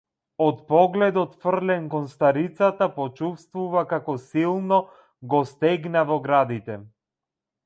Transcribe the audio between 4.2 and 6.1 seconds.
силно го стегна